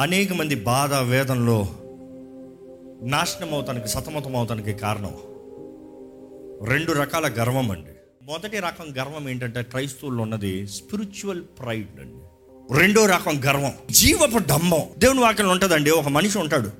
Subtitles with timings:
[0.00, 1.66] అనేక మంది బాధ వేదనలో
[3.02, 5.14] నాశనం అవుతానికి సతమతం అవుతానికి కారణం.
[6.64, 7.90] రెండు రకాల గర్వం అండి.
[8.22, 12.14] మొదటి రకం గర్వం ఏంటంటే క్రైస్తవుల్లో ఉన్నది స్పిరిచువల్ ప్రైడ్ అండి.
[12.78, 14.82] రెండో రకం గర్వం జీవపు డంబం.
[14.98, 16.70] దేవుని వాక్యంలో ఉంటుందండి ఒక మనిషి ఉంటాడు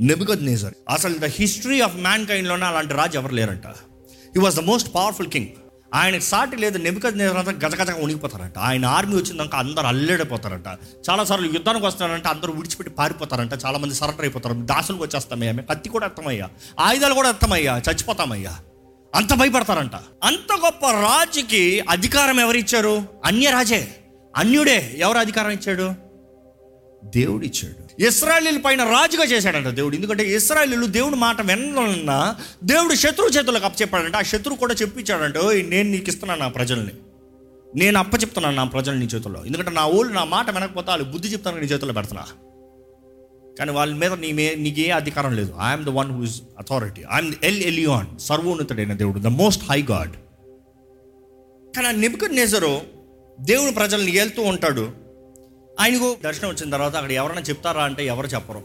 [0.00, 3.66] నెబుగద్ నేజర్ అసలు ద హిస్టరీ ఆఫ్ మ్యాన్ కైండ్లోనే అలాంటి రాజు ఎవరు లేరంట.
[3.66, 5.46] He was the most powerful king
[5.94, 10.66] ఆయనకు సాటి లేదు నెబుకద్ నేజర్ గజగజగా ఉనిగిపోతారంట ఆయన ఆర్మీ వచ్చిందాక అందరూ అల్లడిపోతారంట.
[11.10, 16.06] చాలాసార్లు యుద్ధానికి వస్తారంటే అందరూ విడిచిపెట్టి పారిపోతారంట చాలా మంది సరెండర్ అయిపోతారు దాసులకు వచ్చేస్తామయ్యా మేము కత్తి కూడా
[16.06, 16.48] అర్థమయ్యా
[16.80, 18.58] ఆయుధాలు కూడా అర్థమయ్యా చచ్చిపోతామయ్యా.
[19.14, 19.94] అంత భయపడతారంట.
[20.22, 23.88] అంత గొప్ప రాజుకి అధికారం ఎవరిచ్చారు అన్యరాజే.
[24.36, 25.92] అన్యుడే ఎవరు అధికారం ఇచ్చాడు?
[27.04, 27.81] దేవుడు ఇచ్చాడు.
[28.00, 29.94] ఇస్రాయలీల పైన రాజుగా చేశాడంట దేవుడు.
[29.94, 34.16] ఎందుకంటే ఇస్రాయలీలు దేవుడు మాట వినన్నా దేవుడు శత్రువు చేతులకు అప్పచెప్పాడంట.
[34.16, 36.92] ఆ శత్రువు కూడా చెప్పించాడంట "ఓయ్, నేను నీకు ఇస్తున్నాను నా ప్రజల్ని.
[37.76, 39.44] నేను అప్పచెప్తున్నాను నా ప్రజలు నీ చేతుల్లో.
[39.44, 42.24] ఎందుకంటే నా ఊళ్ళు నా మాట వినకపోతే వాళ్ళు బుద్ధి చెప్తాను నీ చేతుల్లో పెడుతున్నా
[43.58, 45.54] కానీ వాళ్ళ మీద నీ మే నీకు ఏ అధికారం లేదు.
[45.60, 46.24] I'm the one who
[46.58, 50.10] authority I'm El Elyon సర్వోన్నతుడైన దేవుడు ద మోస్ట్ హై గాడ్
[51.76, 52.80] కానీ ఆ నిపుకర్ నేజరు
[53.40, 55.01] దేవుని ప్రజల్ని ఏళ్తూ ఉంటాడు.
[55.80, 58.62] ఆయనకు దర్శనం వచ్చిన తర్వాత అక్కడ ఎవరైనా చెప్తారా అంటే ఎవరు చెప్పరు.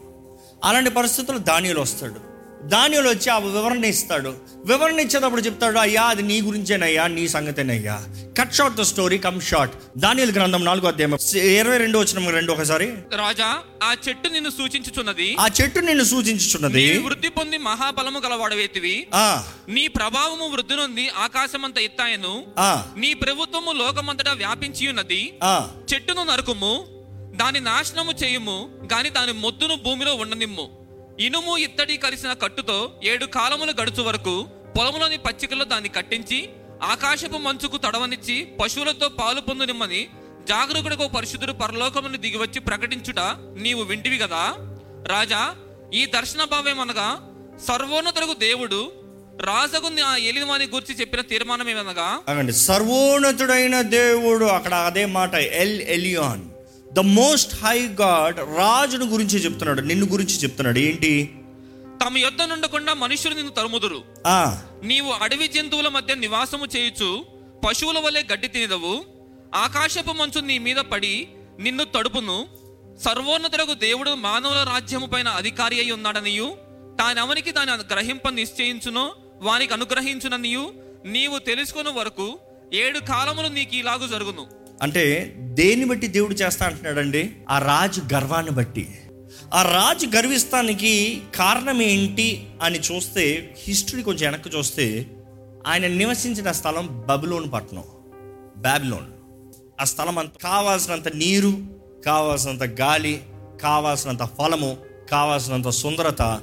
[0.64, 2.38] అలాంటి పరిస్థితుల్లో దానియులు వస్తాడు.
[2.62, 4.34] దానియులు వచ్చి ఆ వివరణ ఇస్తాడు.
[4.66, 8.04] వివరణ ఇచ్చేటప్పుడు చెప్తాడు అయ్యా అది నీ గురించేనయ్యా నీ సంగతేనయ్యా.
[8.38, 12.86] Cut short the story come short దానియుల గ్రంథం నాలుగో అధ్యాయం ఇరవై రెండు వచ్చిన రెండు ఒకసారి.
[13.16, 15.36] రాజా ఆ చెట్టు నిన్ను సూచించుచున్నది.
[15.40, 16.98] ఆ చెట్టు నిన్ను సూచించుచున్నది.
[16.98, 19.06] వృద్ధి పొంది మహాబలము గలవాడవేతివి.
[19.14, 19.44] ఆ.
[19.68, 22.44] నీ ప్రభావము వృద్ధి నొంది ఆకాశమంత ఎత్తాయను.
[22.58, 22.86] ఆ.
[22.96, 25.68] నీ ప్రభుత్వము లోకమంతటా వ్యాపించి ఉన్నది ఆ.
[25.94, 26.97] చెట్టును నరుకుము.
[27.36, 30.70] దాని నాశనము చేయుము గాని దాని మొద్దును భూమిలో ఉండనిమ్ము.
[31.20, 34.48] ఇనుము ఇత్తడి కలిసిన కట్టుతో ఏడు కాలములు గడుచు వరకు
[34.78, 36.48] పొలములోని పచ్చికల్లో దాన్ని కట్టించి
[36.82, 40.08] ఆకాశపు మంచుకు తడవనిచ్చి పశువులతో పాలు పొందునిమ్మని
[40.48, 43.20] జాగరూకుడికి పరిశుద్ధుడు పరలోకమును దిగివచ్చి ప్రకటించుట
[43.56, 44.54] నీవు వింటివి కదా
[45.06, 45.54] రాజా
[45.94, 47.18] ఈ దర్శన భావేమనగా
[47.66, 48.92] సర్వోన్నతులకు దేవుడు
[49.40, 52.20] రాజగు ఆ ఎలివాని గురించి చెప్పిన తీర్మానం ఏమనగా?
[52.52, 56.50] సర్వోన్నతుడైన దేవుడు అక్కడ అదే మాట El Elyon.
[56.92, 60.78] The most high God రాజును గురించి చెప్తున్నాడు నిన్ను గురించి చెప్తున్నాడు.
[60.78, 61.34] ఏంటి?
[62.06, 64.04] తమ యొద్ద నుండకుండా మనుషులు నిన్ను తరుముదురు.
[64.26, 64.62] ఆ.
[64.82, 67.24] నీవు అడవి జంతువుల మధ్య నివాసము చేయుచు
[67.68, 69.04] పశువుల వలె గడ్డి తినదవు.
[69.54, 71.28] ఆకాశపు మంచు నీ మీద పడి
[71.60, 72.46] నిన్ను తడుపును.
[73.04, 76.56] సర్వోన్నతులకు దేవుడు మానవుల రాజ్యము పైన అధికారి అయి ఉన్నాడనియు.
[77.00, 80.74] తానెవనికి దాని గ్రహింప నిశ్చయించునో వానికి అనుగ్రహించుననియు.
[81.04, 82.38] నీవు తెలుసుకున్న వరకు
[82.74, 84.46] ఏడు కాలములు నీకు ఇలాగు జరుగును.
[84.82, 87.36] అంటే దేన్ని బట్టి దేవుడు చేస్తా అంటున్నాడండి?
[87.50, 88.98] ఆ రాజు గర్వాన్ని బట్టి.
[89.54, 95.06] ఆ రాజు గర్విస్తానికి కారణం ఏంటి అని చూస్తే హిస్టరీ కొంచెం వెనక్కి చూస్తే
[95.66, 97.84] ఆయన నివసించిన స్థలం బబులోన్ పట్టణం
[98.56, 99.06] బాబిలోన్.
[99.80, 101.52] ఆ స్థలం అంత కావాల్సినంత నీరు
[102.06, 103.22] కావాల్సినంత గాలి
[103.62, 104.76] కావాల్సినంత ఫలము
[105.10, 106.40] కావాల్సినంత సుందరత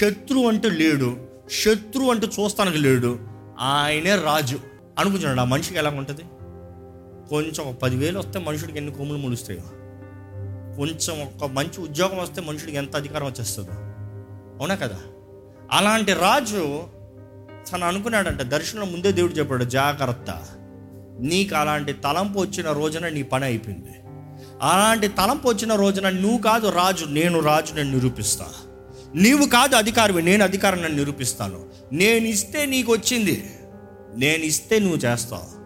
[0.00, 1.16] శత్రు అంటూ లేడు
[1.64, 3.18] శత్రు అంటూ చూస్తానికి లేడు
[3.60, 4.60] ఆయనే రాజు.
[4.98, 6.22] అనుకుంటున్నాడు ఆ మనిషికి ఎలా ఉంటుంది?
[7.30, 9.60] కొంచెం ఒక పదివేలు వస్తే మనుషుడికి ఎన్ని కొమ్ములు ములుస్తాయో
[10.76, 13.70] కొంచెం ఒక మంచి ఉద్యోగం వస్తే మనుషుడికి ఎంత అధికారం వచ్చేస్తుందో.
[14.60, 14.98] అవునా కదా?
[15.72, 16.82] అలాంటి రాజు
[17.72, 20.46] తను అనుకున్నాడంట దర్శనం ముందే దేవుడు చెప్పాడు జాగ్రత్త.
[21.20, 23.90] నీకు అలాంటి తలంపు వచ్చిన రోజున నీ పని అయిపోయింది.
[24.62, 28.46] అలాంటి తలంపు వచ్చిన రోజున నువ్వు కాదు రాజు నేను రాజు నేను నిరూపిస్తా.
[29.14, 31.66] నీవు కాదు అధికారివి నేను అధికారం నన్ను నిరూపిస్తాను.
[31.92, 33.50] నేను ఇస్తే నీకు వచ్చింది.
[34.16, 35.57] నేను ఇస్తే నువ్వు చేస్తావు.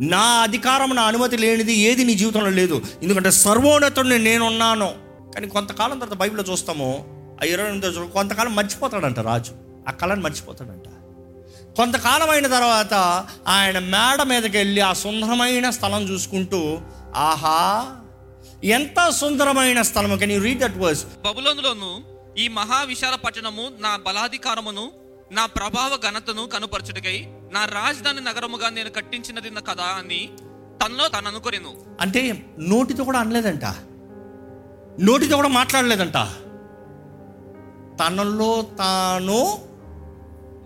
[0.00, 2.82] నా అధికారం నా అనుమతి లేనిది ఏది నీ జీవితంలో లేదు.
[3.02, 4.94] ఎందుకంటే సర్వోన్నతుడిని నేనున్నాను.
[5.34, 7.06] కానీ కొంతకాలం తర్వాత బైబిల్లో చూస్తాము
[7.42, 9.52] ఆ ఇరవై ఎనిమిది కొంతకాలం మర్చిపోతాడంట రాజు.
[9.88, 10.82] ఆ కళను మర్చిపోతాడంట.
[11.76, 12.94] కొంతకాలం అయిన తర్వాత
[13.46, 16.78] ఆయన మేడ మీదకి వెళ్ళి ఆ సుందరమైన స్థలం చూసుకుంటూ
[17.16, 17.86] ఆహా
[18.64, 22.04] ఎంత సుందరమైన స్థలం can you read that verse బబులోనులోను
[22.38, 24.90] ఈ మహా విశాల పట్టణము నా బలాధికారమును
[25.32, 30.30] నా ప్రభావ ఘనతను కనుపరచుటకై నా రాజధాని నగరముగా నేను కట్టించినది కదా అని
[30.84, 33.64] తనలో తను అనుకొనిను అంటే నోటితో కూడా అనలేదంట.
[35.00, 36.14] నోటితో కూడా మాట్లాడలేదంట.
[38.02, 39.44] తనలో తాను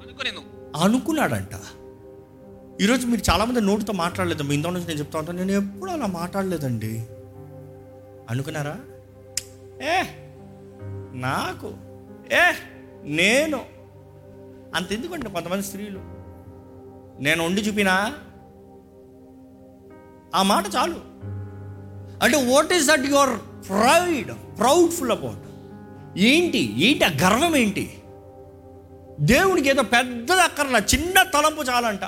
[0.03, 0.43] అనుకొనిను
[0.83, 1.55] అనుకున్నాడంట.
[2.83, 4.43] ఈరోజు మీరు చాలామంది నోటితో మాట్లాడలేదు.
[4.43, 5.45] మీ ఇంట్లో నుంచి నేను చెప్తా ఉంటాను.
[5.45, 7.07] నేను ఎప్పుడు అలా మాట్లాడలేదండి.
[8.31, 8.77] అనుకున్నారా?
[9.83, 10.03] ఏ
[11.13, 11.67] నాకు
[12.33, 12.53] ఏ
[13.03, 13.65] నేను.
[14.75, 16.10] అంతెందుకండి కొంతమంది స్త్రీలు.
[17.21, 18.13] నేను వండి చూపినా?
[20.35, 20.95] ఆ మాట చాలు.
[22.23, 23.39] అంటే what is that your
[23.69, 25.39] pride proudful about
[26.19, 26.75] ఏంటి?
[26.87, 28.03] ఏంటి ఆ గర్వం ఏంటి?
[29.21, 32.01] దేవునికి ఏదో పెద్దది అక్కర్లా చిన్న తలంపు చాలంట.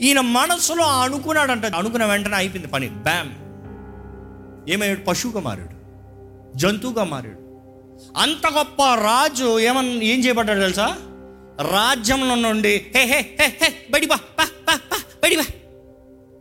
[0.00, 1.66] ఈయన మనసులో అనుకున్నాడంట.
[1.66, 2.88] అనుకున్న వెంటనే అయిపోయింది పని.
[2.88, 3.30] బ్యామ్
[4.70, 5.00] ఏమయ్యాడు?
[5.00, 5.80] పశువుగా మారాడు.
[6.58, 7.40] జంతువుగా మారాడు.
[8.18, 10.96] అంత గొప్ప రాజు ఏమన్నా ఏం చేయబడ్డాడు తెలుసా?
[11.62, 15.44] రాజ్యంలో నుండి హే హే హే హే బడి బా బా బా బా బడి బా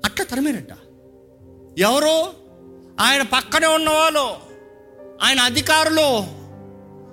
[0.06, 0.77] అట్లా తరిమేరట.
[1.77, 2.33] ఎవరు?
[3.01, 4.36] ఆయన పక్కనే ఉన్నవాళ్ళు.
[5.24, 6.39] ఆయన అధికారులు.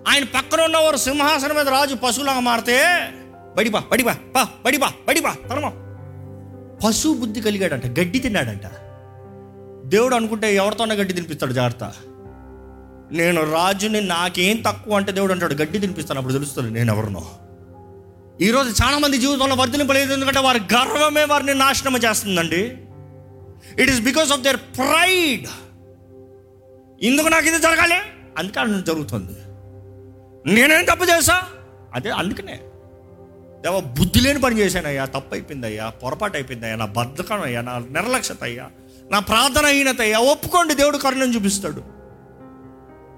[0.08, 2.82] ఆయన పక్కన ఉన్నవారు సింహాసనం మీద రాజు పశువులాగా మారితే
[3.56, 5.72] బడిబా బడిబా పా బడిబా బడిబా తరమా.
[6.86, 8.62] పశువు బుద్ధి కలిగాడంట గడ్డి తిన్నాడంట.
[9.84, 11.92] దేవుడు అనుకుంటే ఎవరితోనే గడ్డి తినిపిస్తాడు జాగ్రత్త.
[13.12, 17.30] నేను రాజుని నాకేం తక్కువ అంటే దేవుడు అంటాడు గడ్డి తినిపిస్తాను అప్పుడు తెలుస్తుంది నేను ఎవరినో.
[18.42, 22.76] ఈరోజు చాలా మంది జీవితంలో వర్ధలింపలేదు ఎందుకంటే వారి గర్వమే వారిని నాశనం చేస్తుందండి.
[23.82, 25.46] It is because of their pride
[27.02, 27.94] ఇందుకు నాకు ఇది జరగాలి?
[28.38, 29.32] అందుకే అలా జరుగుతుంది.
[30.54, 31.42] నేనేం తప్పు చేశా?
[31.94, 32.60] అదే అందుకనే.
[33.62, 38.70] దేవ బుద్ధి లేని పని చేశానయ్యా తప్పు అయిపోయిందయ్యా పొరపాటు అయిపోయిందయ్యా నా బద్ధకం అయ్యా నా నిర్లక్ష్యత అయ్యా
[39.10, 41.82] నా ప్రార్థన హీనత అయ్యా ఒప్పుకోండి దేవుడు కరుణను చూపిస్తాడు.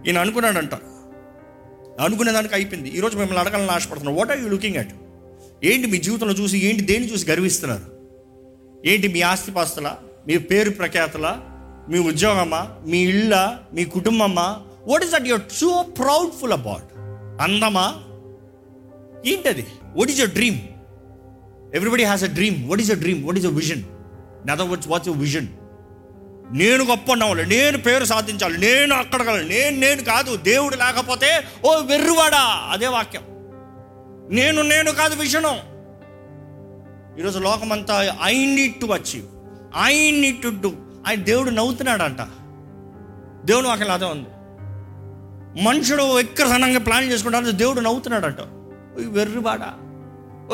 [0.06, 0.75] ఈయన అనుకున్నాడంట.
[2.00, 4.93] అనుకునే దానికి అయిపోయింది ఈరోజు మిమ్మల్ని అడగాలని ఆశపడుతున్నాం what are you looking at
[5.65, 7.83] ఏంటి మీ జీవితంలో చూసి ఏంటి దేన్ని చూసి గర్విస్తున్నారు?
[8.87, 9.97] ఏంటి మీ ఆస్తిపాస్తుల?
[10.27, 11.41] మీ పేరు ప్రఖ్యాతల?
[11.89, 12.75] మీ ఉద్యోగమా?
[12.87, 14.65] మీ ఇళ్ళ మీ కుటుంబమా?
[14.87, 16.99] What is that your so proudful about
[17.41, 17.95] అందమా?
[19.27, 19.67] ఏంటది?
[19.97, 20.59] What is your dream
[21.75, 23.83] everybody has a dream what is your dream what is your vision
[24.47, 25.47] another words what's your vision
[26.53, 32.45] నేను గొప్ప ఉన్నవాళ్ళు నేను పేరు సాధించాలి నేను అక్కడ నేను నేను కాదు దేవుడు లేకపోతే ఓ వెర్రువాడా?
[32.71, 33.23] అదే వాక్యం.
[34.31, 35.57] నేను నేను కాదు విషణం.
[37.19, 39.27] ఈరోజు లోకమంతా I need to achieve.
[39.83, 40.73] I need to do.
[41.07, 42.19] ఆయన దేవుడు నవ్వుతున్నాడంట.
[43.47, 44.29] దేవుడు వాక్యం అదే ఉంది.
[45.63, 48.41] మనుషుడు ఎక్కసనంగా ప్లాన్ చేసుకుంటాడు దేవుడు నవ్వుతున్నాడంట.
[48.99, 49.75] ఓయ్ వెర్రివాడా.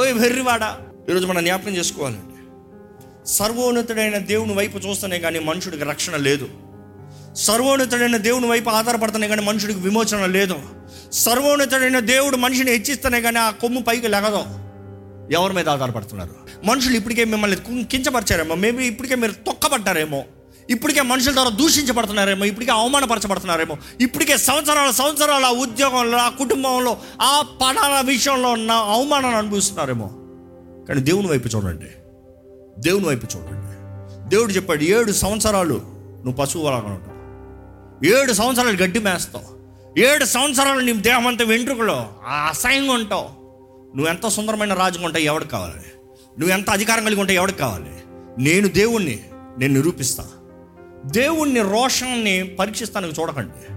[0.01, 0.79] ఓయ్ వెర్రివాడా.
[1.11, 2.35] ఈరోజు మనం జ్ఞాపకం చేసుకోవాలండి.
[3.29, 6.49] సర్వోన్నతుడైన దేవుని వైపు చూస్తేనే కానీ మనుషుడికి రక్షణ లేదు.
[7.37, 10.55] సర్వోన్నతుడైన దేవుని వైపు ఆధారపడుతూనే కానీ మనుషుడికి విమోచన లేదు.
[11.13, 14.45] సర్వోన్నతుడైన దేవుడు మనిషిని హెచ్చిస్తేనే కానీ ఆ కొమ్ము పైకి లెగదు.
[15.33, 16.35] ఎవరి మీద ఆధారపడుతున్నారు?
[16.65, 20.25] మనుషులు ఇప్పటికే మిమ్మల్ని కించపరిచారేమో మేబీ ఇప్పటికే మీరు తొక్కబడ్డారేమో
[20.71, 28.07] ఇప్పటికే మనుషుల ద్వారా దూషించబడుతున్నారేమో ఇప్పటికే అవమానపరచబడుతున్నారేమో ఇప్పటికే సంవత్సరాల సంవత్సరాల ఆ ఉద్యోగంలో ఆ కుటుంబంలో ఆ పడాల
[28.07, 30.07] విషయంలో ఉన్న అవమానాన్ని అనుభవిస్తున్నారేమో.
[30.89, 31.87] కానీ దేవుని వైపు చూడండి.
[32.81, 33.75] దేవుని వైపు చూడండి.
[34.29, 35.75] దేవుడు చెప్పాడు ఏడు సంవత్సరాలు
[36.25, 37.14] నువ్వు పశువు లాగా ఉంటావు
[38.05, 39.55] ఏడు సంవత్సరాలు గడ్డి మేస్తావు.
[39.99, 42.07] ఏడు సంవత్సరాలు నీ దేహం అంతా వెంట్రుకలో.
[42.27, 43.45] ఆ అసహ్యంగా ఉంటావు.
[43.97, 45.93] నువ్వు ఎంత సుందరమైన రాజుగా ఉంటావు ఎవరికి కావాలి?
[46.39, 47.91] నువ్వు ఎంత అధికారం కలిగి ఉంటావు ఎవరికి కావాలి?
[48.39, 49.23] నేను దేవుణ్ణి
[49.59, 50.27] నేను నిరూపిస్తా.
[51.07, 53.73] దేవుణ్ణి రోషాన్ని పరీక్షిస్తానికి చూడకండి.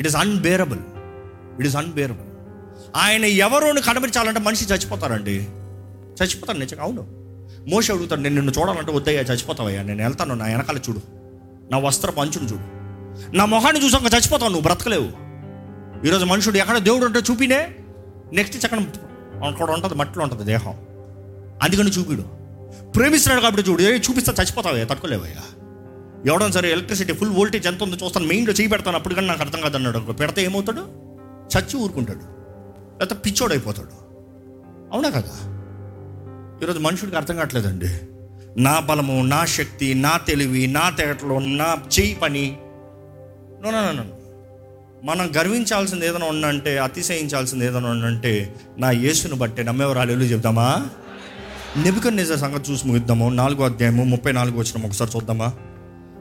[0.00, 0.78] It is unbearable
[1.58, 2.26] it is unbearable
[2.96, 5.36] ఆయన ఎవరోని కనిపించాలంటే మనిషి చచ్చిపోతారండి.
[6.22, 7.06] చచ్చిపోతాను నిజంగా అవును.
[7.70, 11.00] మోస అడుగుతాడు నేను నిన్ను చూడాలంటే వద్దయ్యా చచ్చిపోతావయ్యా నేను వెళ్తాను నా వెనకాల చూడు.
[11.70, 12.79] నా వస్త్ర పంచును చూడు.
[13.34, 15.08] నా మొహాన్ని చూసాక చచ్చిపోతావు నువ్వు బ్రతకలేవు.
[16.06, 17.74] ఈరోజు మనుషుడు ఎక్కడ దేవుడు ఉంటే చూపినే?
[18.32, 18.84] నెక్స్ట్ చక్కన
[19.50, 20.74] కూడా ఉంటుంది మట్టిలో ఉంటుంది దేహం.
[21.62, 22.40] అందుకని చూపిడు.
[22.92, 25.42] ప్రేమిస్తున్నాడు కాబట్టి చూడు ఏ చూపిస్తా చచ్చిపోతావయ్యా తట్టుకోలేవయ్యా
[26.26, 29.60] ఎవడం సరే ఎలక్ట్రిసిటీ ఫుల్ వోల్టేజ్ ఎంత ఉందో చూస్తాను మెయిన్లో చేయి పెడతాను అప్పుడు కానీ నాకు అర్థం
[29.60, 30.80] కాదన్నాడు పెడితే ఏమవుతాడు?
[31.58, 32.18] చచ్చి ఊరుకుంటాడు.
[32.18, 33.88] లేకపోతే పిచ్చోడు అయిపోతాడు.
[34.92, 35.30] అవునా కదా?
[36.62, 37.88] ఈరోజు మనుషుడికి అర్థం కావట్లేదండి.
[38.62, 42.56] నా బలము నా శక్తి నా తెలివి నా తేటలు నా చెయ్యి పని
[43.62, 44.04] నో నో నో, నో
[45.04, 49.98] మనం గర్వించాల్సింది ఏదైనా ఉందంటే అతిశయించాల్సింది ఏదైనా ఉందంటే నా యేసును బట్టే నమ్మేవారు.
[49.98, 50.88] ఎల్లు చెప్దామా?
[51.76, 53.28] నిబికన్ నిజర్ సంగతి చూసి ముగిద్దాము.
[53.30, 55.52] నాలుగో అధ్యాయము ముప్పై నాలుగు వచ్చిన ఒకసారి చూద్దామా?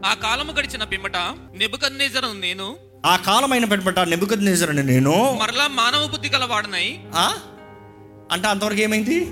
[0.06, 1.18] ఆ కాలము గడిచిన పిమ్మట
[1.56, 6.98] నెబుకద్నేజరు నేను ఆ కాలమైన పెట్టబట్ట నిబికన్ నిజర్ అని నేను మరలా మానవ బుద్ధి గలవాడనై.
[7.16, 7.34] ఆ?
[8.32, 9.26] అంటే అంతవరకు ఏమైంది?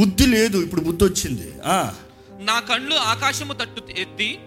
[0.00, 1.52] బుద్ధి లేదు ఇప్పుడు బుద్ధి వచ్చింది.
[1.66, 1.92] ఆ,
[2.40, 4.38] నా కళ్ళు ఆకాశము తట్టు ఎత్తి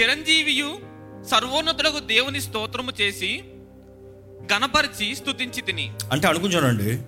[0.00, 0.85] చిరంజీవియు
[1.30, 3.44] సర్వోన్నతులకు దేవుని స్తోత్రము చేసి
[4.52, 5.90] గణపరిచి స్థుతించి తిని.
[6.12, 6.98] అంటే అనుకుంటానండి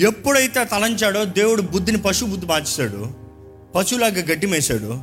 [0.00, 3.08] ఎప్పుడైతే తలంచాడో దేవుడు బుద్ధిని పశు బుద్ధి మార్చేశాడు
[3.74, 5.02] పశువులాగా గడ్డి మేసాడు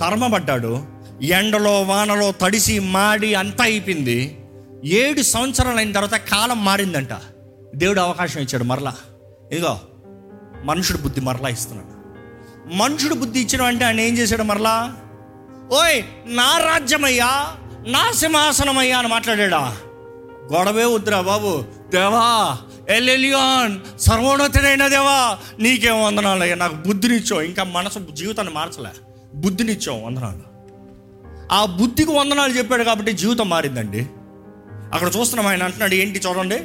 [0.00, 0.86] తరమబడ్డాడు
[1.22, 4.38] ఎండలో వానలో తడిసి మాడి అంతా అయిపోయింది.
[4.84, 7.08] ఏడు సంవత్సరాలు అయిన తర్వాత కాలం మారిందంట.
[7.74, 8.96] దేవుడు అవకాశం ఇచ్చాడు మరలా.
[9.52, 9.80] ఇదిగో
[10.64, 11.94] మనుషుడు బుద్ధి మరలా ఇస్తున్నాడు.
[12.74, 14.96] మనుషుడు బుద్ధి ఇచ్చిన అంటే ఆయన ఏం చేశాడు మరలా?
[15.72, 19.76] ఓయ్ నా రాజ్యమయ్యా నా సింహాసనమయ్యా అని మాట్లాడా
[20.52, 21.64] గొడవే వద్దురా బాబు.
[21.90, 26.54] దేవా ఎల్లెలియాన్ సర్వోన్నతుడైన దేవా నీకేం వందనాలయ్యా?
[26.54, 27.42] నాకు బుద్ధినిచ్చావు.
[27.42, 28.90] ఇంకా మనసు జీవితాన్ని మార్చలే.
[29.34, 30.54] బుద్ధినిచ్చావు వందనాలు.
[31.52, 34.06] ఆ బుద్ధికి వందనాలు చెప్పాడు కాబట్టి జీవితం మారిందండి.
[34.94, 36.64] అక్కడ చూస్తున్నాం ఆయన అంటున్నాడు ఏంటి చూడండి.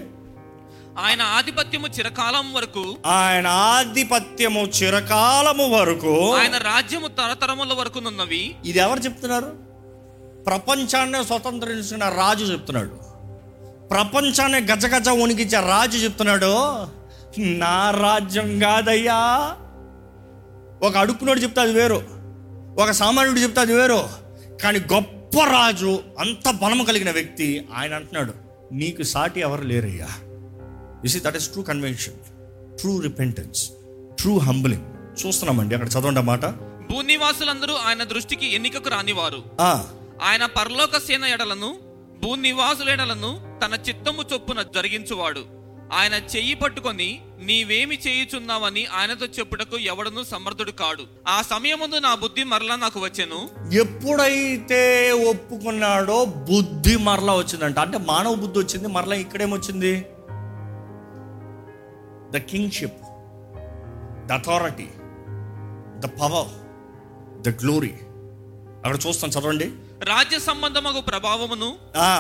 [1.00, 8.56] ఆయన ఆధిపత్యము చిరకాలం వరకు ఆయన ఆధిపత్యము చిరకాలము వరకు ఆయన రాజ్యము తరతరముల వరకు నున్నవి.
[8.66, 9.69] ఇది ఎవరు చెప్తున్నారు?
[10.50, 12.90] ప్రపంచాన్ని స్వతంత్రించిన రాజు చెప్తున్నాడు.
[13.88, 16.56] ప్రపంచాన్ని గజగజ వణికించే రాజు చెప్తున్నాడు.
[17.40, 19.16] నా రాజ్యం కాదయ్యా.
[20.88, 22.04] ఒక అడుక్కునోడు చెప్తే అది వేరు.
[22.80, 24.10] ఒక సామాన్యుడు చెప్తే అది వేరు.
[24.64, 28.34] కానీ గొప్ప రాజు అంత బలము కలిగిన వ్యక్తి ఆయన అంటున్నాడు
[28.72, 30.08] నీకు సాటి ఎవరు లేరయ్యా.
[31.06, 32.14] Is that is true conviction
[32.78, 33.70] true repentance
[34.20, 34.86] true humbling
[35.26, 36.46] చూస్తున్నామండి అక్కడ చదవండి మాట.
[36.92, 39.44] భూనివాసులందరూ ఆయన దృష్టికి ఎన్నికకు రానివారు.
[39.62, 39.86] ఆ,
[40.22, 41.70] ఆయన పరలోక సేన ఎడలను
[42.24, 45.44] భూనివాసుల ఎడలను తన చిత్తము చొప్పున జరిగించువాడు.
[45.94, 51.04] ఆయన చెయ్యి పట్టుకొని నీవేమి చేయుచున్నావని ఆయనతో చెప్పుటకు ఎవడను సమర్థుడు కాడు.
[51.28, 53.40] ఆ సమయముందు నా బుద్ధి మరలా నాకు వచ్చాను.
[53.74, 57.80] ఎప్పుడైతే ఒప్పుకున్నాడో బుద్ధి మరలా వచ్చిందంట.
[57.80, 60.06] అంటే మానవ బుద్ధి వచ్చింది మరలా ఇక్కడేమొచ్చింది?
[62.32, 63.02] The kingship
[64.28, 64.90] the authority
[66.00, 66.52] the power
[67.42, 67.94] the glory
[68.86, 69.72] అక్కడ చూస్తాం చదవండి.
[70.04, 71.76] రాజ్య సంబంధమగు ప్రభావమును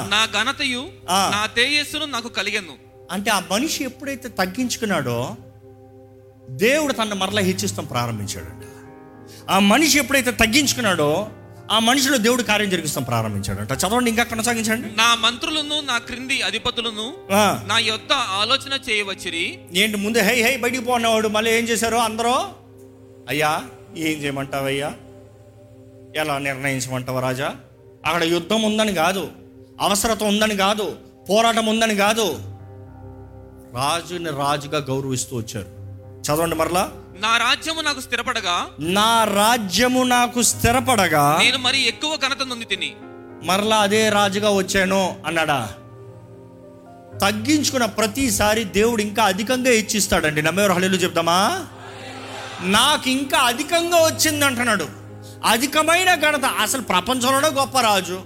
[0.10, 0.90] నా ఘనతయు.
[1.10, 2.74] నా తేజస్సును నాకు కలిగెను.
[3.12, 5.36] అంటే ఆ మనిషి ఎప్పుడైతే తగ్గించుకున్నాడో
[6.50, 8.64] దేవుడు తన మరలా హెచ్చిస్తాం ప్రారంభించాడంట.
[9.50, 11.30] ఆ మనిషి ఎప్పుడైతే తగ్గించుకున్నాడో
[11.72, 13.74] ఆ మనిషిలో దేవుడు కార్యం జరిగిస్తాం ప్రారంభించాడంట.
[13.74, 14.96] చదవండి ఇంకా కొనసాగించండి.
[14.96, 17.14] నా మంత్రులను నా క్రింది అధిపతులను
[17.68, 19.60] నా యొద్ద ఆలోచన చేయవచ్చిరి.
[19.74, 22.34] ఏంటి ముందు హై హై బయటికి పోన్నవాడు మళ్ళీ ఏం చేశారు అందరూ?
[23.30, 23.64] అయ్యా
[23.98, 24.94] ఏం చేయమంటావయ్యా?
[26.16, 27.56] ఎలా నిర్ణయించమంటావు రాజా?
[28.10, 29.32] అక్కడ యుద్ధం ఉందని కాదు
[29.82, 30.96] అవసరత ఉందని కాదు
[31.30, 32.42] పోరాటం ఉందని కాదు.
[33.76, 35.68] రాజుని రాజుగా గౌరవిస్తూ వచ్చారు.
[36.22, 36.92] చదవండి మరలా.
[37.20, 38.68] నా రాజ్యము నాకు స్థిరపడగా?
[38.80, 41.38] నా రాజ్యము నాకు స్థిరపడగా.
[41.40, 42.96] నేను మరి ఎక్కువ ఘనత నొంది తిని.
[43.44, 45.74] మరలా అదే రాజుగా వచ్చాను అన్నాడా?
[47.22, 51.66] తగ్గించుకున్న ప్రతిసారి దేవుడు ఇంకా అధికంగా ఇచ్చిస్తాడండి నమ్మేవారు హళీలు చెప్తామా
[52.62, 55.09] నాకు ఇంకా అధికంగా వచ్చింది అంటున్నాడు.
[55.46, 56.46] అధికమైన ఘనత.
[56.46, 58.22] అసలు ప్రపంచంలోనే గొప్ప రాజు.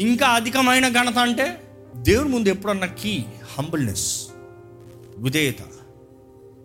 [0.00, 1.60] ఇంకా అధికమైన ఘనత అంటే
[1.96, 3.24] దేవుని ముందు ఎప్పుడన్నా కీ?
[3.58, 4.26] హంబుల్నెస్.
[5.18, 5.56] విధేయత.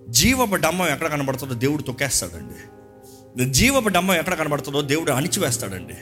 [0.09, 3.49] జీవపు డమ్మం ఎక్కడ కనబడుతుందో దేవుడు తొక్కేస్తాడండి.
[3.49, 5.93] జీవపు డమ్మం ఎక్కడ కనబడుతుందో దేవుడు అణిచివేస్తాడండి.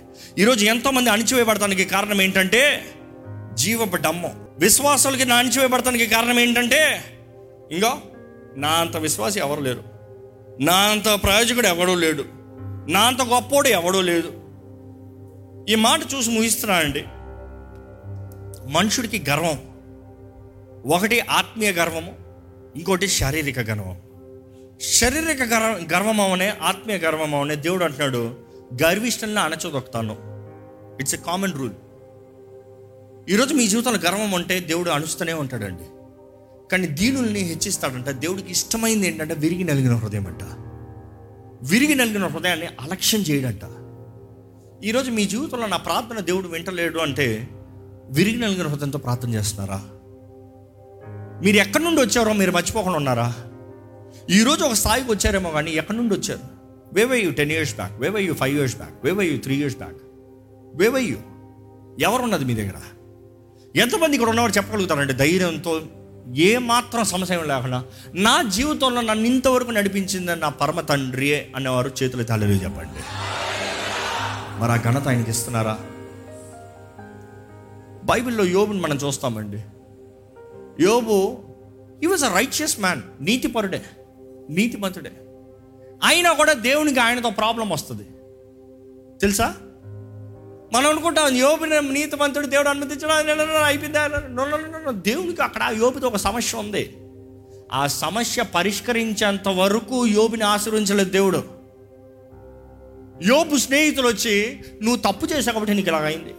[0.42, 2.86] ఈరోజు ఎంతోమంది అణిచివేయబడటానికి కారణం ఏంటంటే
[3.54, 4.32] జీవపు డమ్మం.
[4.60, 7.04] విశ్వాసాలకి నా అణిచివేయబడటానికి కారణం ఏంటంటే
[7.72, 7.98] ఇంకో
[8.56, 9.84] నా అంత విశ్వాసి ఎవరు లేరు.
[10.60, 12.37] నా అంత ప్రయోజకుడు ఎవడూ లేడు.
[12.90, 14.34] నా అంత గొప్పోడు ఎవడూ లేదు.
[15.70, 17.04] ఈ మాట చూసి ముగిస్తున్నానండి.
[18.72, 19.58] మనుషుడికి గర్వం
[20.86, 22.16] ఒకటి ఆత్మీయ గర్వము
[22.76, 23.98] ఇంకోటి శారీరక గర్వం.
[24.82, 28.38] శారీరక గర్వ గర్వం అవనే ఆత్మీయ గర్వం అవనే దేవుడు అంటున్నాడు
[28.84, 30.18] గర్విష్టంగా అణచదొక్కుతాను.
[31.00, 31.72] ఇట్స్ ఎ కామన్ రూల్
[33.30, 35.84] ఈరోజు మీ జీవితంలో గర్వం అంటే దేవుడు అణుస్తూనే ఉంటాడండి.
[36.72, 40.67] కానీ దీనుల్ని హెచ్చిస్తాడంట దేవుడికి ఇష్టమైంది ఏంటంటే విరిగి నలిగిన హృదయం అంట
[41.64, 43.62] విరిగి నలిగిన హృదయాన్ని అలక్ష్యం చేయడంట.
[44.84, 47.50] ఈరోజు మీ జీవితంలో నా ప్రార్థన దేవుడు వింటలేడు అంటే
[48.10, 49.82] విరిగి నలిగిన హృదయంతో ప్రార్థన చేస్తున్నారా?
[51.44, 53.34] మీరు ఎక్కడి నుండి వచ్చారో మీరు మర్చిపోకుండా ఉన్నారా?
[54.30, 56.40] ఈరోజు ఒక స్థాయికి వచ్చారేమో కానీ ఎక్కడి నుండి వచ్చారు?
[56.94, 59.98] Where were you ten years back where were you five years back where were you three years back
[60.76, 61.18] where were you
[62.00, 62.76] ఎవరున్నది మీ దగ్గర?
[63.76, 65.82] ఎంతమంది ఇక్కడ ఉన్నవారు చెప్పగలుగుతారంటే ధైర్యంతో
[66.36, 67.84] ఏ మాత్రం సమస్య లేకుండా
[68.16, 73.00] నా జీవితంలో నన్ను ఇంతవరకు నడిపించింది నా పరమ తండ్రియే అనేవారు చేతులు తల్లి చెప్పండి.
[74.62, 75.80] మరి ఆ ఘనత ఆయనకి ఇస్తున్నారా?
[78.04, 79.64] బైబిల్లో యోబుని మనం చూస్తామండి.
[80.84, 81.38] యోబు
[82.04, 83.86] ఈ వాజ్ అ రైచియస్ మ్యాన్ నీతిపరుడే
[84.50, 85.12] నీతిమంతుడే.
[86.04, 88.04] అయినా కూడా దేవునికి ఆయనతో ప్రాబ్లం వస్తుంది.
[89.22, 89.56] తెలుసా?
[90.74, 93.12] మనం అనుకుంటాం యోబుని నీతిమంతుడు దేవుడు అనుమతించడం
[93.66, 94.08] అయిపోయిందా
[94.90, 96.98] దేవునికి అక్కడ ఆ యోబుతో ఒక సమస్య ఉంది.
[97.74, 101.44] ఆ సమస్య పరిష్కరించేంత వరకు యోబుని ఆశ్రయించలేదు దేవుడు.
[103.24, 106.34] యోబు స్నేహితులు వచ్చి నువ్వు తప్పు చేసావు కాబట్టి నీకు ఇలాగైంది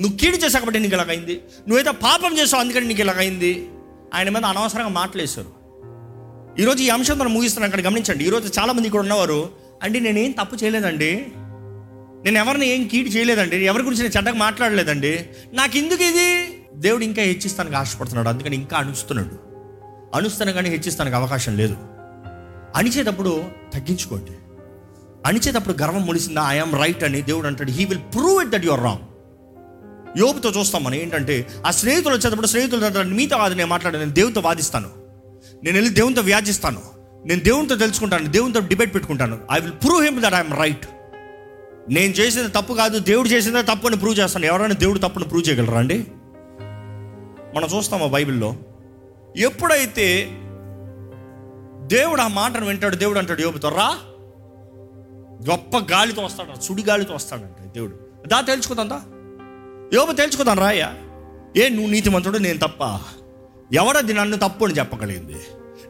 [0.00, 3.68] నువ్వు కీడు చేసావు కాబట్టి నీకు ఇలాగైంది నువ్వేదో పాపం చేసావు అందుకని నీకు ఇలాగైంది
[4.14, 5.52] ఆయన మీద అనవసరంగా మాటలేశారు
[6.60, 7.70] ఈరోజు ఈ అంశం మనం ముగిస్తున్నాం.
[7.70, 8.24] అక్కడ గమనించండి.
[8.24, 9.48] ఈరోజు చాలామంది ఇక్కడ ఉన్నవారు
[9.82, 11.26] అండి నేనేం తప్పు చేయలేదండి.
[12.24, 13.56] నేను ఎవరిని ఏం కీడు చేయలేదండి.
[13.56, 15.26] ఎవరి గురించి నేను చెడ్డగా మాట్లాడలేదండి.
[15.52, 16.58] నాకు ఎందుకు ఇది?
[16.74, 18.28] దేవుడు ఇంకా హెచ్చిస్తానికి ఆశపడుతున్నాడు.
[18.28, 19.38] అందుకని ఇంకా అణుస్తున్నాడు.
[20.16, 21.76] అణుస్తాను కానీ హెచ్చిస్తానికి అవకాశం లేదు.
[22.76, 24.30] అణిచేటప్పుడు తగ్గించుకోండి.
[25.26, 27.70] అణిచేటప్పుడు గర్వం ముడిసిందా ఐఎమ్ రైట్ అని దేవుడు అంటాడు.
[27.70, 29.00] He will prove it that your wrong
[30.18, 30.94] యోబుతో చూస్తాం మనం.
[30.94, 34.88] ఏంటంటే ఆ స్నేహితులు వచ్చేటప్పుడు స్నేహితులు అంటారు మీతో కాదు నేను మాట్లాడాను నేను దేవునితో వాదిస్తాను.
[35.64, 36.82] నేను వెళ్ళి దేవునితో వ్యాధిస్తాను
[37.26, 39.38] నేను దేవునితో తెలుసుకుంటాను దేవునితో డిబేట్ పెట్టుకుంటాను.
[39.52, 40.86] I will prove him that I'm right
[41.90, 44.46] నేను చేసిన తప్పు కాదు దేవుడు చేసిన తప్పు అని ప్రూవ్ చేస్తాను.
[44.46, 46.06] ఎవరైనా దేవుడు తప్పును ప్రూవ్ చేయగలరా అండి?
[47.56, 48.56] మనం చూస్తామా బైబిల్లో?
[49.36, 50.28] ఎప్పుడైతే
[51.86, 53.98] దేవుడు ఆ మాటను వింటాడు దేవుడు అంటాడు యోబుతో రా
[55.50, 57.98] గొప్ప గాలితో వస్తాడు సుడి గాలితో వస్తాడంట దేవుడు.
[58.28, 59.00] దా తెలుసుకుందా
[59.94, 60.86] యోబు తెలుసుకుందాం రాయ
[61.56, 63.00] ఏ నువ్వు నీతిమంతుడు నేను తప్ప.
[63.72, 65.36] ఎవడది నన్ను తప్పు అని చెప్పగలిగింది?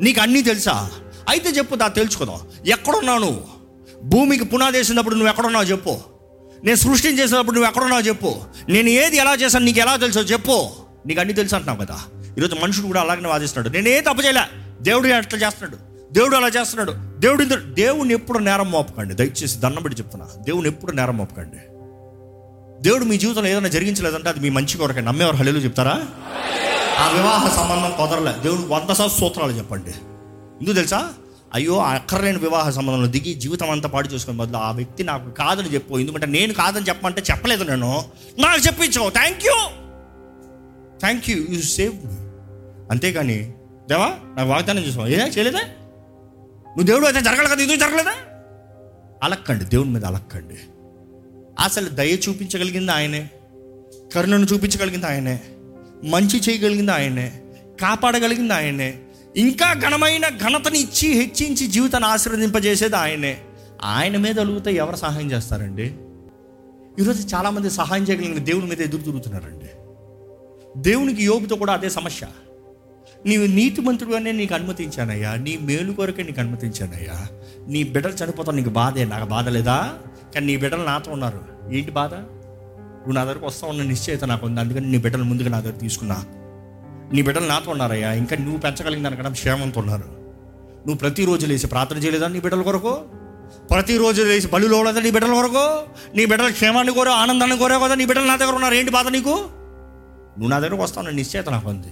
[0.01, 0.91] నీకు అన్నీ తెలుసా?
[1.29, 3.54] అయితే చెప్పు దా తెలుసుకుందాం ఎక్కడున్నావు నువ్వు?
[4.05, 5.99] భూమికి పునాది వేసినప్పుడు నువ్వు ఎక్కడున్నావు చెప్పు.
[6.65, 8.35] నేను సృష్టిని చేసినప్పుడు నువ్వు ఎక్కడున్నావు చెప్పు.
[8.69, 10.69] నేను ఏది ఎలా చేశాను నీకు ఎలా తెలుసో చెప్పు.
[11.07, 11.99] నీకు అన్నీ తెలుసు అంటున్నావు కదా.
[12.39, 13.75] ఈరోజు మనుషుడు కూడా అలాగనే వాదిస్తున్నాడు.
[13.75, 14.41] నేను ఏ తప్పు చేయలే.
[14.83, 15.95] దేవుడు అట్లా చేస్తున్నాడు?
[16.15, 17.21] దేవుడు అలా చేస్తున్నాడు.
[17.21, 19.15] దేవుడు ఇంత- దేవుడిని ఎప్పుడు నేరం మోపకండి.
[19.15, 20.29] దయచేసి దండం పెట్టి చెప్తున్నా.
[20.39, 21.57] దేవుని ఎప్పుడు నేరం మోపకండి.
[22.83, 25.01] దేవుడు మీ జీవితంలో ఏదైనా జరిగించలేదంటే అది మీ మంచి కొరకే.
[25.01, 26.07] నమ్మేవారు హలేలు చెప్తారా?
[26.99, 28.43] ఆ వివాహ సంబంధం కుదరలే.
[28.43, 29.91] దేవుడు వంద సార్ సూత్రాలు చెప్పండి.
[30.61, 31.13] ఎందుకు తెలుసా?
[31.55, 35.99] అయ్యో అక్కర్లేని వివాహ సంబంధంలో దిగి జీవితం అంతా పాడు చేసుకుని బదులు ఆ వ్యక్తి నాకు కాదని చెప్పు.
[35.99, 38.05] ఎందుకంటే నేను కాదని చెప్పమంటే చెప్పలేదు నేను.
[38.39, 39.11] నాకు చెప్పించావు.
[39.11, 39.53] Thank you
[41.01, 41.95] thank you you save
[42.91, 43.53] అంతేకాని
[43.89, 45.07] దేవా నాకు వాగ్దానం చేసావు.
[45.07, 45.59] ఏదైనా చేయలేదా?
[45.59, 47.63] నువ్వు దేవుడు అయితే జరగలేదు కదా?
[47.63, 48.15] ఇది జరగలేదా?
[49.23, 49.65] అలక్కండి.
[49.65, 50.55] దేవుని మీద అలక్కండి.
[51.61, 53.31] అసలు దయ చూపించగలిగింది ఆయనే.
[54.15, 55.41] కరుణను చూపించగలిగింది ఆయనే.
[56.05, 57.43] మంచి చేయగలిగింది ఆయనే.
[57.81, 58.99] కాపాడగలిగింది ఆయనే.
[59.37, 63.39] ఇంకా ఘనమైన ఘనతని ఇచ్చి హెచ్చించి జీవితాన్ని ఆశీర్వదింపజేసేది ఆయనే.
[63.83, 65.95] ఆయన మీద అలుగుతే ఎవరు సహాయం చేస్తారండి?
[66.99, 69.67] ఈరోజు చాలామంది సహాయం చేయగలిగిన దేవుని మీద ఎదురు తిరుగుతున్నారండి.
[70.77, 72.27] దేవునికి యోగుతో కూడా అదే సమస్య.
[73.27, 75.35] నీవు నీతిమంతుడుగానే నీకు అనుమతించానయ్యా.
[75.35, 77.29] నీ మేలు కొరకే నీకు అనుమతించానయ్యా.
[77.69, 79.05] నీ బిడ్డలు చనిపోతాను నీకు బాధే.
[79.05, 79.95] నాకు బాధ లేదా?
[80.35, 81.41] కానీ నీ బిడ్డలు నాతో ఉన్నారు.
[81.73, 82.15] ఏంటి బాధ?
[82.15, 84.61] నువ్వు నా దగ్గరకు వస్తా ఉన్న నిశ్చయిత నాకు ఉంది.
[84.61, 86.25] అందుకని నీ బిడ్డలు ముందుగా నా దగ్గర తీసుకున్నా.
[87.13, 88.13] నీ బిడ్డలు నాతో ఉన్నారయ్యా.
[88.13, 90.05] ఇంకా నువ్వు పెంచగలిగిన దానికన్నా క్షేమంతో ఉన్నారు.
[90.79, 93.05] నువ్వు ప్రతిరోజు లేచి ప్రార్థన చేయలేదా నీ బిడ్డల కొరకు?
[93.71, 95.81] ప్రతిరోజు లేచి బలిలో లేదా నీ బిడ్డల కొరకు?
[96.17, 98.75] నీ బిడ్డల క్షేమాన్ని కోరో ఆనందాన్ని కోరే కదా నీ బిడ్డలు నా దగ్గర ఉన్నారు.
[98.75, 99.29] ఏంటి బాధ నీకు?
[99.29, 101.89] నువ్వు నా దగ్గరకు వస్తావు నిశ్చయిత నాకు ఉంది.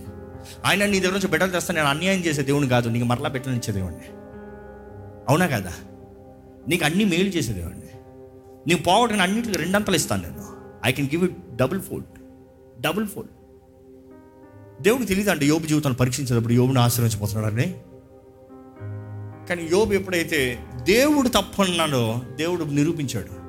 [0.65, 2.89] ఆయన నీ దగ్గర నుంచి బిడ్డలు తెస్తా నేను అన్యాయం చేసే దేవుని కాదు.
[2.89, 4.01] నీకు మరలా బిడ్డలు ఇచ్చే దేవుడిని
[5.29, 5.73] అవునా కదా?
[6.69, 7.83] నీకు అన్ని మేలు చేసే దేవుడిని
[8.67, 10.47] నీకు పోవడానికి అన్నింటికి రెండంతలు ఇస్తాను నేను.
[10.85, 12.07] I can give it double fold
[12.83, 13.31] double fold
[14.83, 17.75] దేవుడికి తెలియదు అంటే యోబు జీవితాన్ని పరీక్షించేటప్పుడు యోబుని ఆశ్రయించబోతున్నాడని
[19.49, 23.43] కానీ యోబు ఎప్పుడైతే దేవుడు తప్పన్నాడో దేవుడు నిరూపించాడు.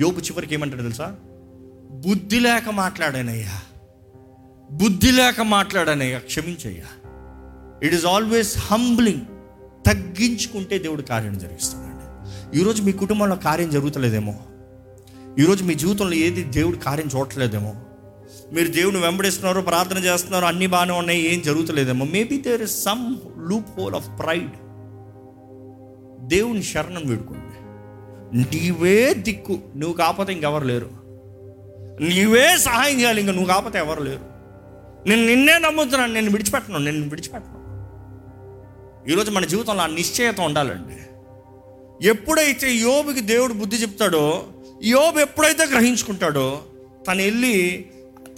[0.00, 1.16] యోబు చివరికి ఏమంటాడు తెలుసా?
[1.90, 3.60] బుద్ధి లేక మాట్లాడానయ్యా.
[4.72, 6.18] బుద్ధి లేక మాట్లాడానయ్యా.
[6.18, 7.10] క్షమించయ్యా.
[7.82, 9.20] ఇట్ ఈస్ ఆల్వేస్ హంబ్లింగ్
[9.86, 12.00] తగ్గించుకుంటే దేవుడు కార్యం జరిగిస్తున్నాడు.
[12.56, 14.34] ఈరోజు మీ కుటుంబంలో కార్యం జరుగుతలేదేమో?
[15.38, 17.74] ఈరోజు మీ జీవితంలో ఏది దేవుడు కార్యం చూడట్లేదేమో?
[18.52, 22.04] మీరు దేవుని వెంబడిస్తున్నారు ప్రార్థన చేస్తున్నారు అన్ని బాగానే ఉన్నాయి ఏం జరుగుతలేదేమో.
[22.04, 23.16] Maybe there is some
[23.80, 24.50] loophole of pride
[26.28, 27.46] దేవుని శరణం వేడుకోండి.
[28.36, 30.90] నీవే దిక్కు నువ్వు కాకపోతే ఇంకెవరు లేరు.
[32.00, 34.30] నీవే సహాయం చేయాలి ఇంకా నువ్వు కాకపోతే ఎవరు లేరు.
[35.08, 37.60] నేను నిన్నే నమ్ముతున్నాను నేను విడిచిపెట్టను నేను విడిచిపెట్టను.
[39.10, 40.96] ఈరోజు మన జీవితంలో ఆ నిశ్చయత ఉండాలండి.
[42.08, 44.44] ఎప్పుడైతే యోబుకి దేవుడు బుద్ధి చెప్తాడో
[44.84, 46.60] యోబు ఎప్పుడైతే గ్రహించుకుంటాడో
[47.08, 47.86] తను వెళ్ళి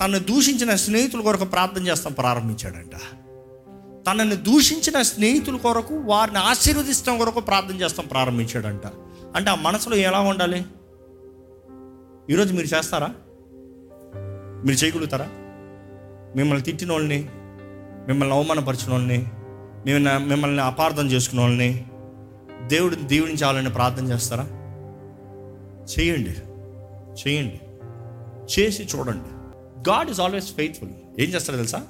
[0.03, 2.97] తనను దూషించిన స్నేహితుల కొరకు ప్రార్థన చేస్తాం ప్రారంభించాడంట.
[4.11, 8.87] తనని దూషించిన స్నేహితుల కొరకు వారిని ఆశీర్వదిస్తాం కొరకు ప్రార్థన చేస్తాం ప్రారంభించాడంట.
[9.37, 10.65] అంటే ఆ మనసులో ఎలా ఉండాలి?
[12.31, 13.09] ఈరోజు మీరు చేస్తారా?
[14.65, 15.29] మీరు చేయగలుగుతారా?
[16.37, 17.29] మిమ్మల్ని తిట్టిన వాళ్ళని
[18.09, 19.27] మిమ్మల్ని అవమానపరిచిన వాళ్ళని
[19.87, 21.85] మిమ్మల్ని మిమ్మల్ని అపార్థం చేసుకున్న వాళ్ళని
[22.67, 24.45] దేవుడిని దీవించాలని ప్రార్థన చేస్తారా?
[25.85, 26.37] చేయండి.
[27.23, 27.61] చేయండి.
[28.61, 29.32] చేసి చూడండి.
[29.89, 30.91] గాడ్ ఈజ్ ఆల్వేస్ ఫెయిత్ఫుల్
[31.21, 31.83] ఏం చేస్తారో తెలుసా?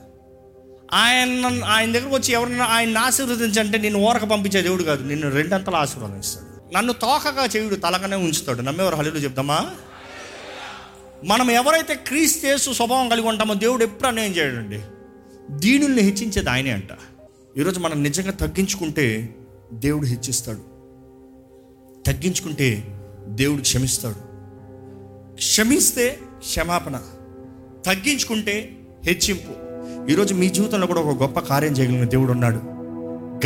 [0.93, 6.77] ఆయన ఆయన దగ్గరకు వచ్చి ఎవరైనా ఆయన ఆశీర్వదించంటే నేను ఓరక పంపించే దేవుడు కాదు నిన్ను రెండంతలు ఆశీర్వదిస్తాడు.
[6.77, 8.63] నన్ను తోకగా చేయుడు తలగానే ఉంచుతాడు.
[8.63, 9.71] నమ్మేవారు హలీలు చెప్తామా
[11.25, 14.81] మనం ఎవరైతే క్రీస్తేసు స్వభావం కలిగి ఉంటామో దేవుడు ఎప్పుడు అన్యాయం చేయడండి.
[15.51, 16.89] దీనుల్ని హెచ్చించేది ఆయనే అంట.
[17.59, 19.35] ఈరోజు మనం నిజంగా తగ్గించుకుంటే
[19.73, 20.59] దేవుడు హెచ్చిస్తాడు.
[22.07, 24.33] తగ్గించుకుంటే దేవుడు క్షమిస్తాడు.
[25.35, 27.01] క్షమిస్తే క్షమాపణ.
[27.87, 29.73] తగ్గించుకుంటే హెచ్చింపు.
[30.11, 32.57] ఈరోజు మీ జీవితంలో కూడా ఒక గొప్ప కార్యం చేయగలిగిన దేవుడు ఉన్నాడు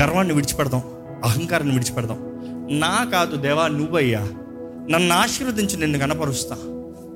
[0.00, 0.82] గర్వాన్ని విడిచిపెడదాం
[1.24, 2.18] అహంకారాన్ని విడిచిపెడదాం.
[2.70, 4.20] నా కాదు దేవా నువ్వయ్యా.
[4.90, 6.56] నన్ను ఆశీర్వదించి నిన్ను గణపరుస్తా.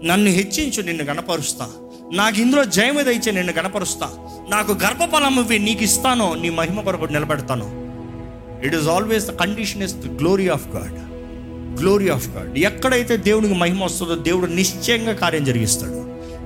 [0.05, 1.69] నన్ను హెచ్చించు నిన్ను గణపరుస్తా.
[2.13, 4.11] నాకు ఇందులో జయమే దయచే నిన్ను గణపరుస్తా.
[4.51, 7.91] నాకు గర్భఫలం ఇవి నీకు ఇస్తానో నీ మహిమ కొరకు నిలబెడతాను.
[8.67, 10.95] It is always the condition is the glory of God
[11.81, 16.00] glory of God ఎక్కడైతే దేవునికి మహిమ వస్తుందో దేవుడు నిశ్చయంగా కార్యం జరిగిస్తాడు.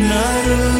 [0.00, 0.70] नरु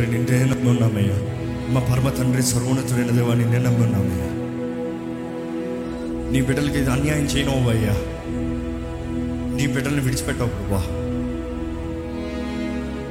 [0.00, 1.16] తండ్రి నిండే నమ్మున్నామయ్యా.
[1.72, 4.26] మా పరమ తండ్రి సర్వోన్నతుడైన దేవా నిన్నే నమ్మున్నామయ్యా.
[6.32, 7.94] నీ బిడ్డలకి ఇది అన్యాయం చేయనవయ్యా
[9.56, 10.78] నీ బిడ్డల్ని విడిచిపెట్టవు ప్రభా.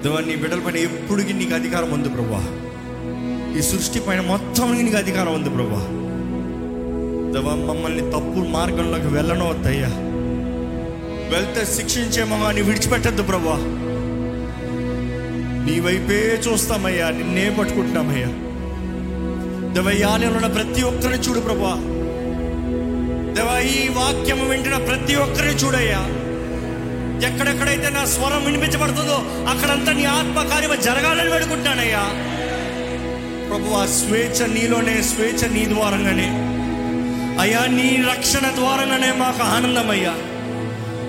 [0.02, 2.44] దేవా నీ బిడ్డల పైన ఎప్పుడుకి నీకు అధికారం ఉంది ప్రభా.
[3.60, 5.82] ఈ సృష్టి పైన మొత్తం నీకు అధికారం ఉంది ప్రభా.
[7.34, 9.90] దేవా మమ్మల్ని తప్పు మార్గంలోకి వెళ్ళనవద్దయ్యా.
[11.36, 13.76] వెళ్తే శిక్షించేమో అని విడిచిపెట్టద్దు ప్రభా.
[15.66, 18.28] నీ వైపే చూస్తామయ్యా నిన్నే పట్టుకుంటున్నామయ్యా.
[19.74, 21.74] దేవయ్యాలలో ఉన్న ప్రతి ఒక్కరిని చూడు ప్రభా.
[23.34, 26.02] దేవా ఈ వాక్యం వింటున్న ప్రతి ఒక్కరిని చూడయ్యా.
[27.28, 29.18] ఎక్కడెక్కడైతే నా స్వరం వినిపించబడుతుందో
[29.50, 32.02] అక్కడంతా నీ ఆత్మకార్యం జరగాలని వేడుకుంటానయ్యా
[33.50, 36.60] ప్రభు ఆ స్వేచ్ఛ నీలోనే స్వేచ్ఛ నీ ద్వారంగానే.
[37.42, 40.14] అయ్యా నీ రక్షణ ద్వారంగానే మాకు ఆనందమయ్యా.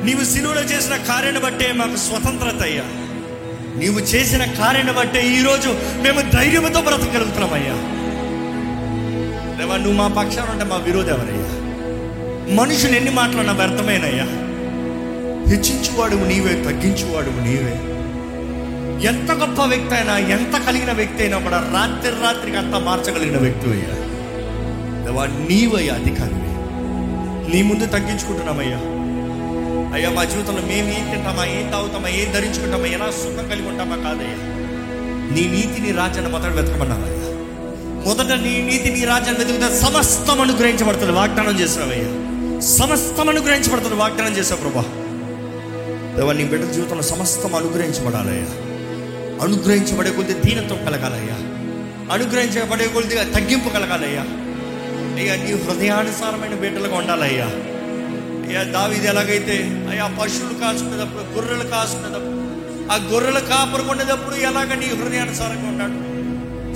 [0.04, 2.82] నీవు సిలువలో చేసిన కార్యాన్ని బట్టే మాకు స్వతంత్రత అయ్యా.
[3.81, 5.69] నీవు చేసిన కార్యం బట్టే ఈరోజు
[6.03, 7.77] మేము ధైర్యంతో బ్రతకగలుగుతున్నామయ్యా.
[9.59, 11.51] రేవా నువ్వు మా పక్షాన ఉంటే మా విరోధి ఎవరయ్యా?
[12.55, 14.27] మనుషులు ఎన్ని మాట్లాడినా వ్యర్థమేనయ్యా.
[15.51, 17.77] హెచ్చించువాడు నీవే తగ్గించువాడు నీవే.
[19.09, 23.95] ఎంత గొప్ప వ్యక్తి అయినా ఎంత కలిగిన వ్యక్తి అయినా కూడా రాత్రి రాత్రికి అంతా మార్చగలిగిన వ్యక్తి అయ్యా.
[25.05, 26.35] దేవా నీవయ్యా అధికారి
[27.53, 28.79] నీ ముందు తగ్గించుకుంటున్నామయ్యా.
[29.94, 34.37] అయ్యా మా జీవితంలో మేము ఏం తింటామా ఏం తాగుతామా ఏం ధరించుకుంటామా ఎలా సుఖం కలిగి ఉంటామా కాదయ్యా.
[35.35, 37.20] నీ నీతిని రాజ్యాన్ని మొదట వెతకమన్నావయ్యా.
[38.07, 42.11] మొదట నీ నీతి నీ రాజ్యాన్ని వెతుకుతే సమస్తం అనుగ్రహించబడుతుంది వాగ్దానం చేసినావయ్యా.
[42.61, 44.85] సమస్తం అనుగ్రహించబడుతుంది వాగ్దానం చేసావు ప్రభా.
[46.16, 48.46] దేవా నీ బిడ్డ జీవితంలో సమస్తం అనుగ్రహించబడాలయ్యా.
[49.44, 51.37] అనుగ్రహించబడే కొద్ది దీనత్వం కలగాలయ్యా.
[52.14, 54.22] అనుగ్రహించబడే కొద్దిగా తగ్గింపు కలగాలయ్యా.
[55.16, 57.50] అయ్యా నీ హృదయానుసారమైన బిడ్డలుగా ఉండాలయ్యా.
[58.54, 59.56] దావిది ఎలాగైతే
[59.90, 62.36] అయ్యా పశువులు కాసుకునేటప్పుడు గొర్రెలు కాసుకునేటప్పుడు
[62.92, 65.96] ఆ గొర్రెలు కాపరుకునేటప్పుడు ఎలాగ నీ హృదయానుసారంగా ఉన్నాడు?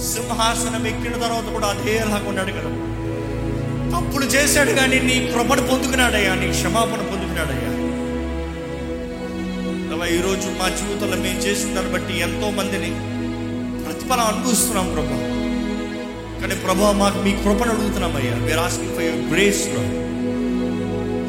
[0.02, 2.70] సింహాసనం ఎక్కిన తర్వాత కూడా అదేలాగా ఉన్నాడు కదా.
[3.92, 7.70] తప్పులు చేశాడు కానీ నీ కృపణ పొందుకున్నాడయ్యా నీ క్షమాపణ పొందుకున్నాడయ్యా.
[9.88, 12.90] దేవా ఈరోజు మా జీవితంలో మేము చేసిన దాన్ని బట్టి ఎంతో మందిని
[13.84, 15.18] ప్రతిఫలం అనుభవిస్తున్నాం ప్రభా.
[16.40, 19.64] కానీ ప్రభా మాకు మీ కృపను అడుగుతున్నాం అయ్యా we are asking for your grace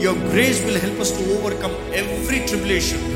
[0.01, 3.15] your grace will help us to overcome every tribulation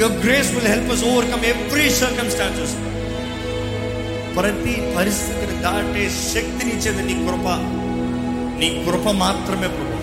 [0.00, 2.76] your grace will help us overcome every circumstances
[4.36, 7.48] ప్రతి పరిస్థితిని దాటే శక్తినిచ్చేది నీ కృప.
[8.58, 9.96] నీ కృప మాత్రమే ప్రభు.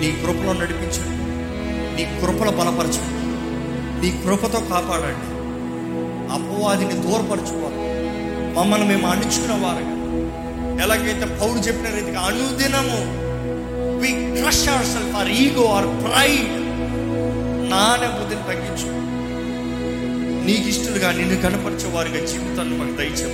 [0.00, 1.20] నీ కృపలో నడిపించండి.
[1.96, 3.20] నీ కృపలో బలపరచండి.
[4.00, 5.40] నీ కృపతో కాపాడండి.
[6.32, 7.80] అపవాదిని దూరపరచుకోవాలి
[8.54, 10.00] మమ్మల్ని మేము అణుచుకున్న వారుగా.
[10.82, 13.29] ఎలాగైతే పౌరు చెప్పిన రీతిగా అనుదినము
[14.00, 16.52] we crush our self or ego or pride
[17.70, 18.88] నానే బుద్ధిని తగ్గించు.
[20.46, 23.26] నీకు ఇష్టలుగా నిన్ను కనపరిచే వారిగా జీవితాన్ని మాకు దయచే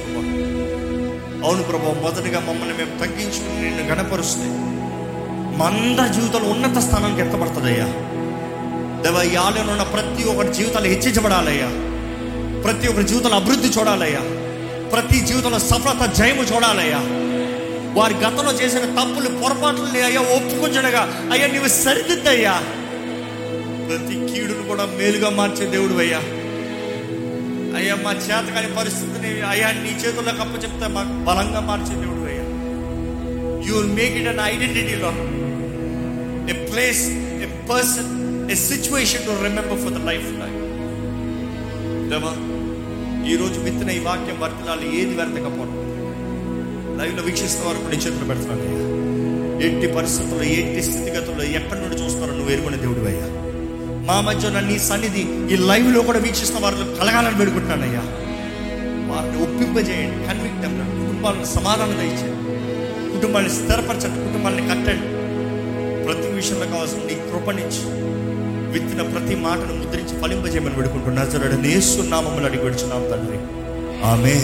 [1.44, 4.46] అవును ప్రభా మొదటగా మమ్మల్ని మేము తగ్గించుకుని నిన్ను కనపరుస్తే
[5.56, 7.86] మంద జీవితంలో ఉన్నత స్థానానికి ఎత్తబడుతుందయ్యా
[9.02, 11.68] దేవ ఈ ఆలయంలో ఉన్న ప్రతి ఒక్కరి జీవితాలు హెచ్చించబడాలయ్యా.
[12.62, 14.22] ప్రతి ఒక్కరి జీవితంలో అభివృద్ధి చూడాలయ్యా.
[14.88, 17.00] ప్రతి జీవితంలో సఫలత జయము చూడాలయ్యా.
[17.96, 22.54] వారి గతంలో చేసిన తప్పులు పొరపాట్లు అయ్యా ఒప్పుకుంచడగా అయ్యా నీవు సరిదిద్దయ్యా.
[23.86, 26.20] ప్రతి కీడును కూడా మేలుగా మార్చే దేవుడు అయ్యా.
[27.78, 32.44] అయ్యా మా చేత కాని పరిస్థితిని అయ్యా నీ చేతుల్లో కప్ప చెప్తే మాకు బలంగా మార్చే దేవుడు అయ్యా.
[33.66, 35.12] You will make it an ఐడెంటిటీలో
[36.48, 37.04] a place
[37.40, 38.12] a person
[38.50, 40.02] a situation to remember for the
[40.40, 40.54] lifetime
[42.10, 42.32] దేవా
[43.30, 45.72] ఈరోజు విత్తిన ఈ వాక్యం వర్తనాలు ఏది వ్యర్థకపోవడం?
[46.98, 48.86] లైవ్లో వీక్షిస్తున్న వారు కూడా చేతులు పెడతాను అయ్యా
[49.66, 53.28] ఎట్టి పరిస్థితుల్లో ఎట్టి స్థితిగతుల్లో ఎక్కడి నుండి చూస్తున్నారో నువ్వు ఎరుగునే దేవుడు అయ్యా
[54.06, 58.04] మా మధ్య నన్ను నీ సన్నిధి ఈ లైవ్లో కూడా వీక్షిస్తున్న వారిలో కలగాలని పెడుకుంటున్నానయ్యా
[59.10, 60.66] వారిని ఒప్పింపజేయండి కన్విక్ట్
[61.16, 62.42] కుటుంబాలను సమాధానం దయచేయండి.
[63.16, 65.08] కుటుంబాన్ని స్థిరపరచండి కుటుంబాన్ని కట్టండి.
[66.04, 67.82] ప్రతి విషయంలో కావాల్సిన నీ కృపణించి
[68.72, 73.38] విత్తిన ప్రతి మాటను ముద్రించి ఫలింపజేయమని పెడుకుంటున్నా జరడు నేస్తున్నామని అడిగి పెడుచున్నాం తండ్రి.
[74.04, 74.34] ఆమె